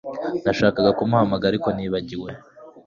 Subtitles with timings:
[0.43, 2.29] Nashakaga kumuhamagara ariko nibagiwe